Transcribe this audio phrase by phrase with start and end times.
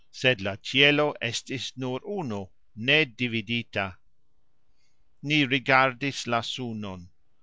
[0.19, 2.39] Sed la cxielo estis nur unu,
[2.75, 3.85] nedividita.
[5.21, 7.05] Ni rigardis la sunon.